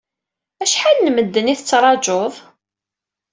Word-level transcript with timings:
Acḥal 0.63 0.97
n 1.01 1.07
medden 1.11 1.51
i 1.53 1.55
tettraǧuḍ? 1.59 2.33